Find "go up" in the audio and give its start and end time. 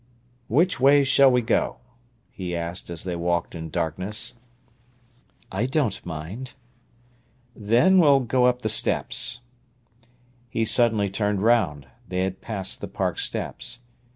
8.21-8.63